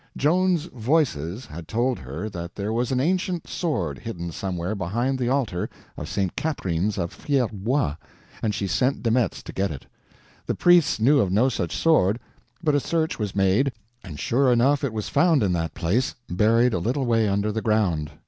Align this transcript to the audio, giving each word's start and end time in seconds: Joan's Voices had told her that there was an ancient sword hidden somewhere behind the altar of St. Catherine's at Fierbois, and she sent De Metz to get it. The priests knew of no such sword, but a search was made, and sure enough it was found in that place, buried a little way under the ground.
Joan's 0.17 0.63
Voices 0.65 1.45
had 1.45 1.67
told 1.67 1.99
her 1.99 2.27
that 2.27 2.55
there 2.55 2.73
was 2.73 2.91
an 2.91 2.99
ancient 2.99 3.47
sword 3.47 3.99
hidden 3.99 4.31
somewhere 4.31 4.73
behind 4.73 5.19
the 5.19 5.29
altar 5.29 5.69
of 5.95 6.09
St. 6.09 6.35
Catherine's 6.35 6.97
at 6.97 7.11
Fierbois, 7.13 7.97
and 8.41 8.55
she 8.55 8.65
sent 8.65 9.03
De 9.03 9.11
Metz 9.11 9.43
to 9.43 9.53
get 9.53 9.69
it. 9.69 9.85
The 10.47 10.55
priests 10.55 10.99
knew 10.99 11.19
of 11.19 11.31
no 11.31 11.49
such 11.49 11.77
sword, 11.77 12.19
but 12.63 12.73
a 12.73 12.79
search 12.79 13.19
was 13.19 13.35
made, 13.35 13.71
and 14.03 14.19
sure 14.19 14.51
enough 14.51 14.83
it 14.83 14.91
was 14.91 15.07
found 15.07 15.43
in 15.43 15.53
that 15.53 15.75
place, 15.75 16.15
buried 16.27 16.73
a 16.73 16.79
little 16.79 17.05
way 17.05 17.27
under 17.27 17.51
the 17.51 17.61
ground. 17.61 18.09